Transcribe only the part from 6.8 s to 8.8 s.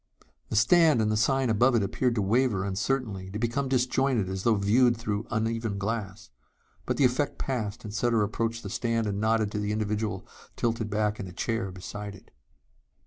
But the effect passed and Sutter approached the